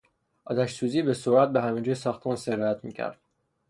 [0.45, 3.19] آتشسوزی به سرعت به همه جای ساختمان سرایت میکرد.